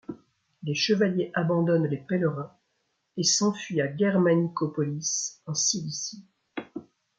[0.63, 2.57] Les chevaliers abandonnent les pèlerins
[3.17, 6.25] et s'enfuient à Germanicopolis en Cilicie.